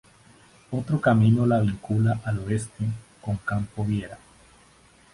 Otro 0.71 0.99
camino 0.99 1.45
la 1.45 1.59
vincula 1.59 2.19
al 2.25 2.39
oeste 2.39 2.85
con 3.21 3.37
Campo 3.37 3.85
Viera. 3.85 4.17